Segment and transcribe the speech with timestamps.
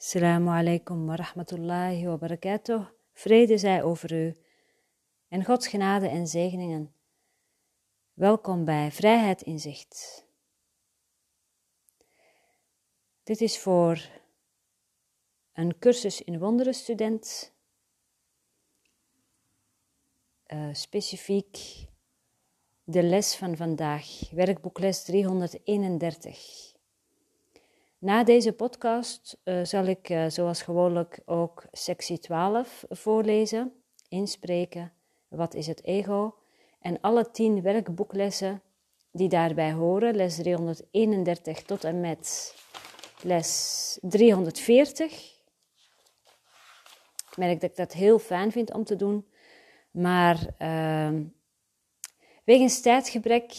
[0.00, 2.86] Assalamu alaikum wa rahmatullahi wa barakatuh.
[3.12, 4.36] Vrede zij over u
[5.28, 6.94] en Gods genade en zegeningen.
[8.12, 10.26] Welkom bij Vrijheid in Zicht.
[13.22, 14.08] Dit is voor
[15.52, 17.54] een cursus in wonderen student.
[20.46, 21.58] Uh, specifiek
[22.84, 26.76] de les van vandaag, werkboekles 331.
[28.00, 33.72] Na deze podcast uh, zal ik, uh, zoals gewoonlijk, ook sectie 12 voorlezen,
[34.08, 34.92] inspreken.
[35.28, 36.34] Wat is het ego?
[36.80, 38.62] En alle tien werkboeklessen
[39.12, 42.54] die daarbij horen, les 331 tot en met
[43.22, 45.36] les 340.
[47.30, 49.26] Ik merk dat ik dat heel fijn vind om te doen,
[49.90, 51.20] maar uh,
[52.44, 53.52] wegens tijdgebrek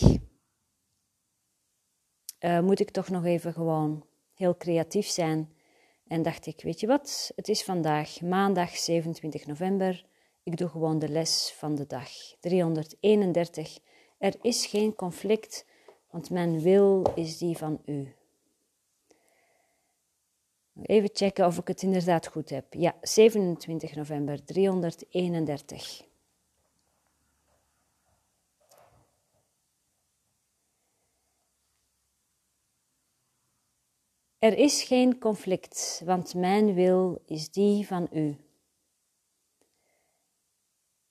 [2.40, 4.08] uh, moet ik toch nog even gewoon
[4.40, 5.54] heel creatief zijn.
[6.08, 10.06] En dacht ik, weet je wat, het is vandaag maandag 27 november.
[10.44, 12.10] Ik doe gewoon de les van de dag.
[12.40, 13.80] 331.
[14.18, 15.66] Er is geen conflict,
[16.10, 18.14] want mijn wil is die van u.
[20.82, 22.74] Even checken of ik het inderdaad goed heb.
[22.74, 26.08] Ja, 27 november 331.
[34.40, 38.38] Er is geen conflict, want mijn wil is die van u.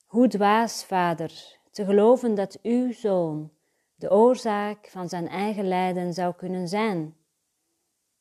[0.07, 3.51] Hoe dwaas, vader, te geloven dat uw zoon
[3.95, 7.17] de oorzaak van zijn eigen lijden zou kunnen zijn.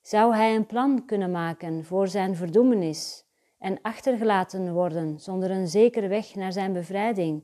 [0.02, 3.26] Zou hij een plan kunnen maken voor zijn verdoemenis
[3.58, 7.44] en achtergelaten worden zonder een zekere weg naar zijn bevrijding?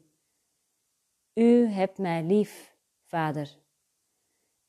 [1.33, 3.62] U hebt mij lief, vader.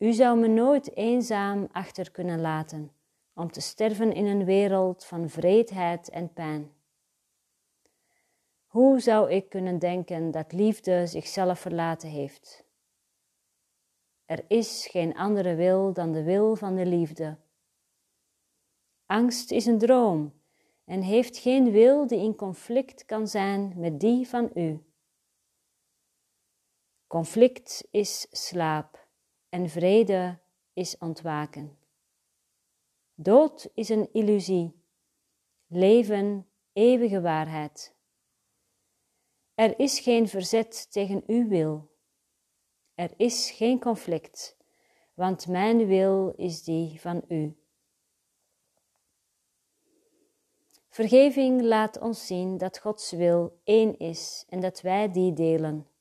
[0.05, 2.93] U zou me nooit eenzaam achter kunnen laten,
[3.35, 6.73] om te sterven in een wereld van vreedheid en pijn.
[8.67, 12.65] Hoe zou ik kunnen denken dat liefde zichzelf verlaten heeft?
[14.25, 17.37] Er is geen andere wil dan de wil van de liefde.
[19.07, 20.33] Angst is een droom
[20.85, 24.85] en heeft geen wil die in conflict kan zijn met die van u.
[27.07, 29.04] Conflict is slaap
[29.55, 30.39] en vrede
[30.73, 31.79] is ontwaken.
[33.15, 34.83] Dood is een illusie,
[35.67, 37.95] leven eeuwige waarheid.
[39.55, 41.91] Er is geen verzet tegen uw wil.
[42.95, 44.57] Er is geen conflict,
[45.15, 47.57] want mijn wil is die van u.
[50.89, 55.94] Vergeving laat ons zien dat Gods wil één is en dat wij die delen.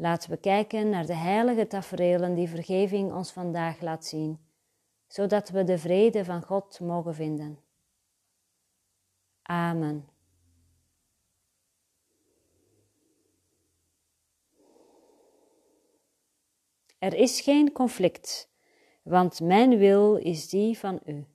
[0.00, 4.38] Laten we kijken naar de heilige tafereelen die vergeving ons vandaag laat zien,
[5.06, 7.58] zodat we de vrede van God mogen vinden.
[9.42, 10.08] Amen.
[16.98, 18.50] Er is geen conflict,
[19.02, 21.26] want mijn wil is die van u.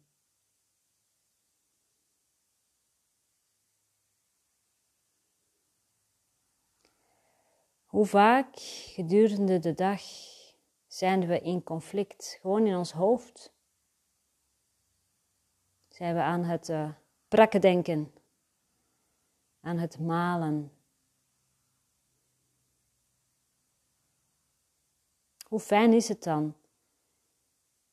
[7.93, 8.55] Hoe vaak
[8.95, 10.01] gedurende de dag
[10.87, 13.53] zijn we in conflict, gewoon in ons hoofd?
[15.87, 16.93] Zijn we aan het uh,
[17.27, 18.13] prakken denken,
[19.59, 20.71] aan het malen?
[25.47, 26.55] Hoe fijn is het dan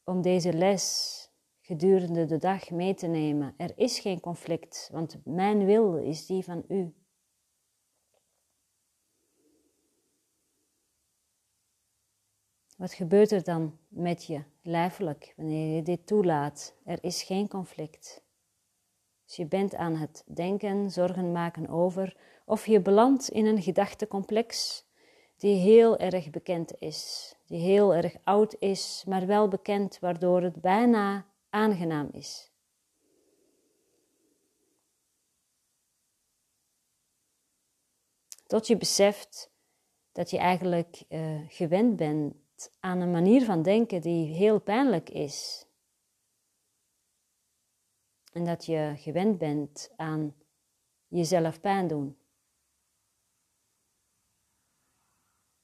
[0.05, 1.29] om deze les
[1.61, 3.55] gedurende de dag mee te nemen?
[3.57, 7.00] Er is geen conflict, want mijn wil is die van u.
[12.81, 16.75] Wat gebeurt er dan met je lijfelijk wanneer je dit toelaat?
[16.85, 18.23] Er is geen conflict.
[19.25, 24.85] Dus je bent aan het denken, zorgen maken over, of je belandt in een gedachtecomplex
[25.37, 30.61] die heel erg bekend is, die heel erg oud is, maar wel bekend, waardoor het
[30.61, 32.51] bijna aangenaam is.
[38.47, 39.51] Tot je beseft
[40.13, 42.40] dat je eigenlijk uh, gewend bent
[42.81, 45.67] aan een manier van denken die heel pijnlijk is.
[48.33, 50.35] En dat je gewend bent aan
[51.09, 52.19] jezelf pijn doen.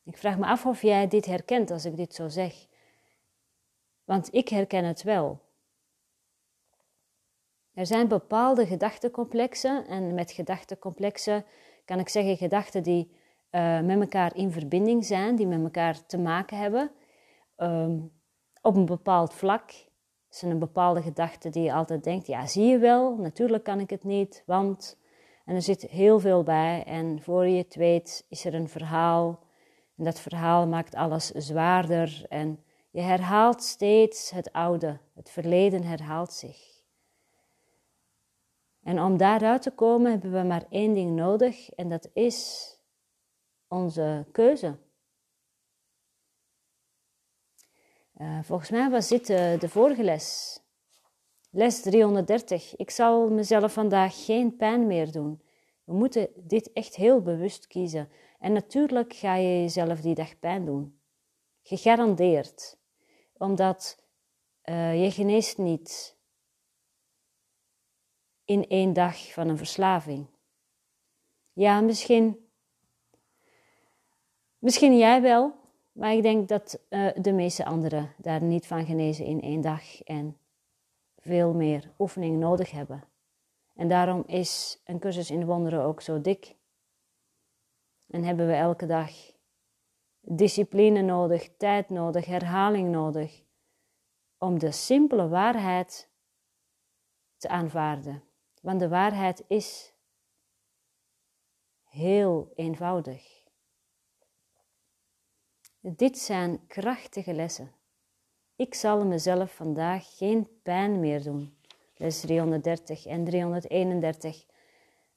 [0.02, 2.66] Ik vraag me af of jij dit herkent als ik dit zo zeg.
[4.04, 5.44] Want ik herken het wel.
[7.72, 11.44] Er zijn bepaalde gedachtencomplexen en met gedachtencomplexen
[11.84, 13.10] kan ik zeggen gedachten die
[13.56, 16.90] uh, met elkaar in verbinding zijn, die met elkaar te maken hebben
[17.56, 18.12] um,
[18.62, 19.70] op een bepaald vlak.
[20.30, 23.90] is een bepaalde gedachte die je altijd denkt, ja zie je wel, natuurlijk kan ik
[23.90, 24.98] het niet, want...
[25.46, 29.38] En er zit heel veel bij en voor je het weet is er een verhaal
[29.96, 36.32] en dat verhaal maakt alles zwaarder en je herhaalt steeds het oude, het verleden herhaalt
[36.32, 36.82] zich.
[38.82, 42.70] En om daaruit te komen hebben we maar één ding nodig en dat is
[43.68, 44.78] onze keuze.
[48.16, 50.58] Uh, volgens mij was dit uh, de vorige les.
[51.50, 52.76] Les 330.
[52.76, 55.42] Ik zal mezelf vandaag geen pijn meer doen.
[55.84, 58.08] We moeten dit echt heel bewust kiezen.
[58.38, 61.00] En natuurlijk ga je jezelf die dag pijn doen.
[61.62, 62.78] Gegarandeerd.
[63.36, 64.02] Omdat
[64.64, 66.16] uh, je geneest niet
[68.44, 70.26] in één dag van een verslaving.
[71.52, 72.45] Ja, misschien,
[74.66, 75.54] misschien jij wel,
[75.92, 80.02] maar ik denk dat uh, de meeste anderen daar niet van genezen in één dag
[80.02, 80.38] en
[81.16, 83.04] veel meer oefening nodig hebben.
[83.74, 86.54] En daarom is een cursus in wonderen ook zo dik.
[88.06, 89.10] En hebben we elke dag
[90.20, 93.42] discipline nodig, tijd nodig, herhaling nodig
[94.38, 96.10] om de simpele waarheid
[97.36, 98.22] te aanvaarden.
[98.62, 99.94] Want de waarheid is
[101.84, 103.45] heel eenvoudig.
[105.88, 107.72] Dit zijn krachtige lessen.
[108.56, 111.56] Ik zal mezelf vandaag geen pijn meer doen.
[111.96, 114.46] Les 330 en 331.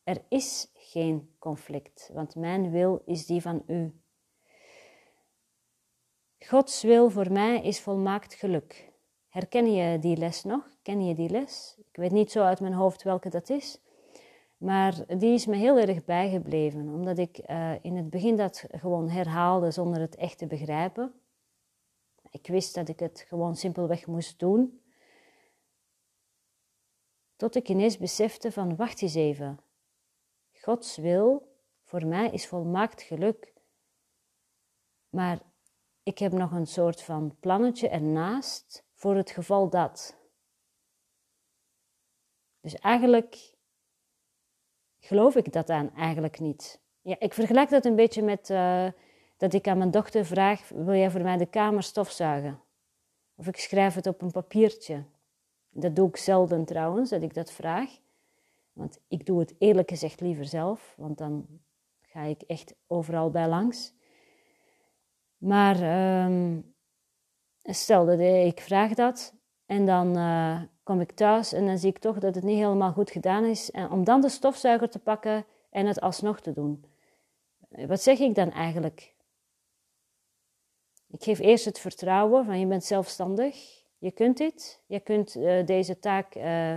[0.03, 4.01] Er is geen conflict, want mijn wil is die van u.
[6.39, 8.91] Gods wil voor mij is volmaakt geluk.
[9.27, 10.77] Herken je die les nog?
[10.81, 11.75] Ken je die les?
[11.77, 13.81] Ik weet niet zo uit mijn hoofd welke dat is.
[14.59, 19.09] Maar die is me heel erg bijgebleven, omdat ik uh, in het begin dat gewoon
[19.09, 21.13] herhaalde zonder het echt te begrijpen.
[22.31, 24.81] Ik wist dat ik het gewoon simpelweg moest doen.
[27.35, 29.59] Tot ik ineens besefte van, wacht eens even.
[30.51, 33.53] Gods wil voor mij is volmaakt geluk.
[35.09, 35.41] Maar
[36.03, 40.17] ik heb nog een soort van plannetje ernaast voor het geval dat.
[42.61, 43.57] Dus eigenlijk
[44.99, 46.79] geloof ik dat dan eigenlijk niet.
[47.01, 48.87] Ja, ik vergelijk dat een beetje met uh,
[49.37, 52.61] dat ik aan mijn dochter vraag: Wil jij voor mij de kamer stofzuigen?
[53.35, 55.03] Of ik schrijf het op een papiertje.
[55.69, 57.89] Dat doe ik zelden trouwens, dat ik dat vraag.
[58.73, 61.47] Want ik doe het eerlijk gezegd liever zelf, want dan
[62.01, 63.93] ga ik echt overal bij langs.
[65.37, 66.73] Maar um,
[67.63, 69.33] stel dat ik vraag dat
[69.65, 72.91] en dan uh, kom ik thuis en dan zie ik toch dat het niet helemaal
[72.91, 73.71] goed gedaan is.
[73.71, 76.85] En om dan de stofzuiger te pakken en het alsnog te doen.
[77.69, 79.13] Wat zeg ik dan eigenlijk?
[81.09, 85.65] Ik geef eerst het vertrouwen van je bent zelfstandig, je kunt dit, je kunt uh,
[85.65, 86.75] deze taak uh,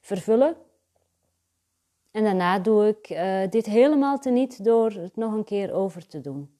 [0.00, 0.56] vervullen.
[2.10, 6.20] En daarna doe ik uh, dit helemaal teniet door het nog een keer over te
[6.20, 6.58] doen.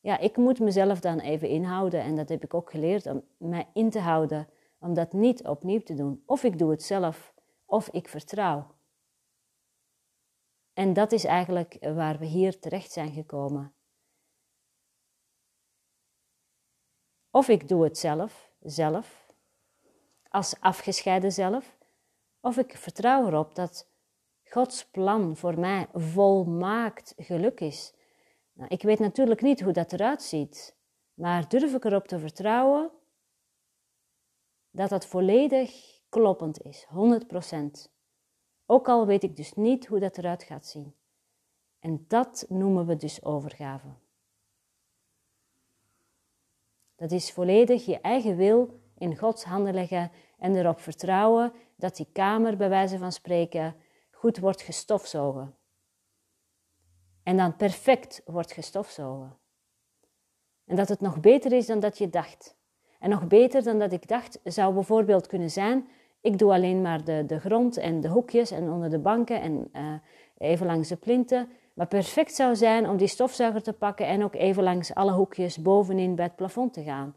[0.00, 3.66] Ja, ik moet mezelf dan even inhouden en dat heb ik ook geleerd om mij
[3.72, 4.48] in te houden
[4.78, 6.22] om dat niet opnieuw te doen.
[6.26, 7.34] Of ik doe het zelf,
[7.64, 8.76] of ik vertrouw.
[10.72, 13.74] En dat is eigenlijk waar we hier terecht zijn gekomen.
[17.30, 19.26] Of ik doe het zelf, zelf,
[20.28, 21.76] als afgescheiden zelf,
[22.40, 23.90] of ik vertrouw erop dat
[24.44, 27.94] Gods plan voor mij volmaakt geluk is.
[28.52, 30.76] Nou, ik weet natuurlijk niet hoe dat eruit ziet,
[31.14, 32.90] maar durf ik erop te vertrouwen
[34.70, 36.90] dat dat volledig kloppend is, 100%.
[38.66, 40.94] Ook al weet ik dus niet hoe dat eruit gaat zien.
[41.78, 43.88] En dat noemen we dus overgave.
[46.96, 52.08] Dat is volledig je eigen wil in Gods handen leggen en erop vertrouwen dat die
[52.12, 53.76] kamer, bij wijze van spreken,
[54.10, 55.56] goed wordt gestofzogen.
[57.22, 59.38] En dan perfect wordt gestofzogen.
[60.64, 62.57] En dat het nog beter is dan dat je dacht.
[62.98, 65.88] En nog beter dan dat ik dacht, zou bijvoorbeeld kunnen zijn:
[66.20, 69.70] ik doe alleen maar de, de grond en de hoekjes en onder de banken en
[69.72, 69.92] uh,
[70.38, 71.48] even langs de plinten.
[71.74, 75.62] Maar perfect zou zijn om die stofzuiger te pakken en ook even langs alle hoekjes
[75.62, 77.14] bovenin bij het plafond te gaan.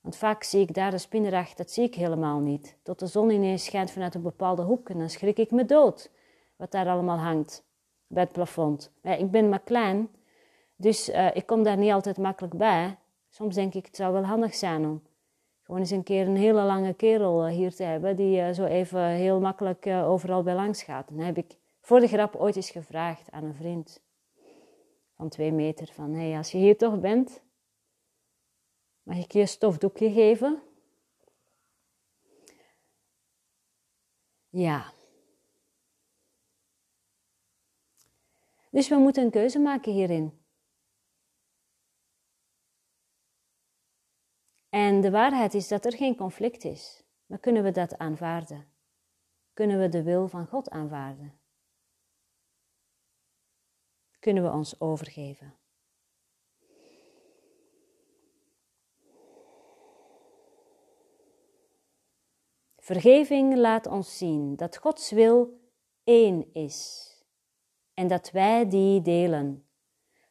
[0.00, 2.78] Want vaak zie ik daar de spinnenracht, dat zie ik helemaal niet.
[2.82, 6.10] Tot de zon ineens schijnt vanuit een bepaalde hoek en dan schrik ik me dood.
[6.56, 7.64] Wat daar allemaal hangt
[8.06, 8.92] bij het plafond.
[9.02, 10.08] Ik ben maar klein,
[10.76, 12.98] dus uh, ik kom daar niet altijd makkelijk bij.
[13.28, 15.02] Soms denk ik, het zou wel handig zijn om
[15.68, 18.64] gewoon eens een keer een hele lange kerel eh, hier te hebben die eh, zo
[18.64, 21.08] even heel makkelijk eh, overal bij langs gaat.
[21.08, 24.02] Dan heb ik voor de grap ooit eens gevraagd aan een vriend
[25.16, 27.42] van twee meter van hé, als je hier toch bent,
[29.02, 30.62] mag ik je een stofdoekje geven?
[34.48, 34.92] Ja.
[38.70, 40.38] Dus we moeten een keuze maken hierin.
[44.68, 47.02] En de waarheid is dat er geen conflict is.
[47.26, 48.66] Maar kunnen we dat aanvaarden?
[49.52, 51.40] Kunnen we de wil van God aanvaarden?
[54.18, 55.54] Kunnen we ons overgeven?
[62.76, 65.60] Vergeving laat ons zien dat Gods wil
[66.04, 67.06] één is
[67.94, 69.68] en dat wij die delen.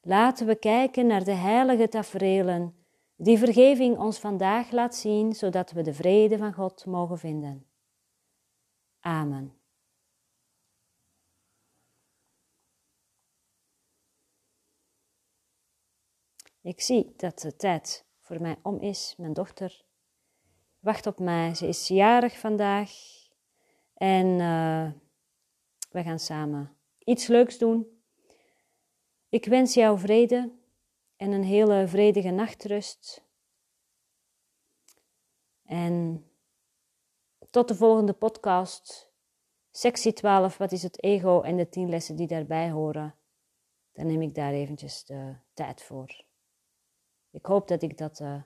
[0.02, 2.77] Laten we kijken naar de heilige tafereelen
[3.18, 7.66] die vergeving ons vandaag laat zien, zodat we de vrede van God mogen vinden.
[9.00, 9.56] Amen.
[16.62, 19.16] Ik zie dat de tijd voor mij om is.
[19.18, 19.86] Mijn dochter
[20.80, 21.56] wacht op mij.
[21.56, 22.92] Ze is jarig vandaag.
[23.94, 24.92] En uh,
[25.90, 28.02] we gaan samen iets leuks doen.
[29.30, 30.52] Ik wens jou vrede
[31.18, 33.26] en een hele vredige nachtrust.
[35.64, 36.26] En
[37.50, 39.12] tot de volgende podcast.
[39.72, 43.16] Sectie 12, wat is het ego en de tien lessen die daarbij horen.
[43.92, 46.24] Dan neem ik daar eventjes de tijd voor.
[47.32, 48.42] Ik hoop dat ik dat uh,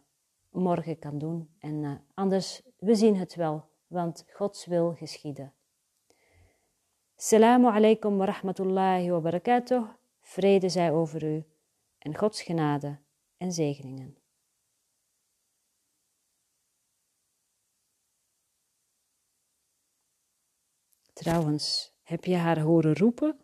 [0.50, 1.56] morgen kan doen.
[1.60, 5.54] En uh, anders, we zien het wel, want Gods wil geschieden.
[7.16, 9.90] Assalamu alaikum wa rahmatullahi wa barakatuh.
[10.22, 11.51] Vrede zij over u
[12.02, 13.00] en Gods genade
[13.38, 14.18] en zegeningen.
[21.14, 23.40] Trouwens, heb je haar horen roepen?